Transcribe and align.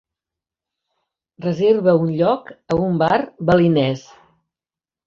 reserva 1.45 1.95
un 2.07 2.17
lloc 2.23 2.51
a 2.77 2.81
un 2.87 2.99
bar 3.05 3.21
balinès 3.53 4.07